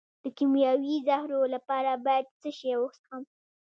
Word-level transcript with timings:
د 0.23 0.25
کیمیاوي 0.37 0.95
زهرو 1.07 1.41
لپاره 1.53 1.91
باید 2.05 2.25
څه 2.41 2.49
شی 2.57 2.73
وڅښم؟ 2.79 3.23